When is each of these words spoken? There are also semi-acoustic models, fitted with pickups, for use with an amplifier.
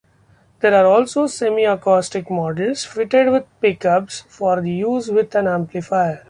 There 0.61 0.73
are 0.73 0.87
also 0.87 1.27
semi-acoustic 1.27 2.31
models, 2.31 2.83
fitted 2.85 3.29
with 3.31 3.45
pickups, 3.61 4.21
for 4.27 4.65
use 4.65 5.11
with 5.11 5.35
an 5.35 5.45
amplifier. 5.45 6.19